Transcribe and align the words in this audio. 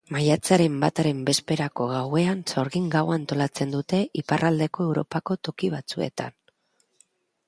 Maiatzaren 0.13 0.77
bataren 0.83 1.17
bezperako 1.25 1.85
gauean 1.91 2.41
sorgin 2.53 2.87
gaua 2.95 3.13
antolatzen 3.17 3.75
dute 3.75 3.99
Iparraldeko 4.23 4.87
Europako 4.93 5.37
toki 5.49 5.71
batzuetan. 5.75 6.35